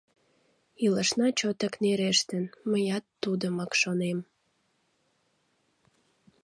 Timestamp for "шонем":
3.81-4.19